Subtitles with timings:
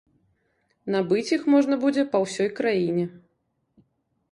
[0.95, 3.05] Набыць іх можна будзе па ўсёй краіне.